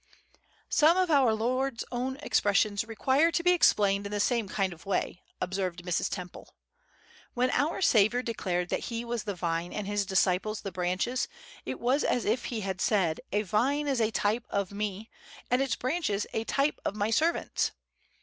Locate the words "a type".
14.01-14.47, 16.33-16.81